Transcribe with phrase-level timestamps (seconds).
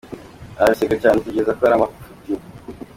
[0.59, 2.09] Arabiseka cyane atekereza ko ari amafuti.